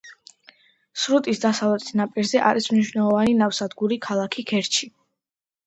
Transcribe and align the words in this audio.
სრუტის 1.01 1.41
დასავლეთ 1.43 1.85
ნაპირზე 2.01 2.43
არის 2.53 2.71
მნიშვნელოვანი 2.73 3.39
ნავსადგური 3.45 4.03
ქალაქი 4.09 4.49
ქერჩი. 4.55 4.93